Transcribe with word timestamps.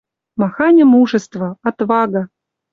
Маханьы 0.39 0.85
мужество, 0.95 1.47
отвага 1.69 2.23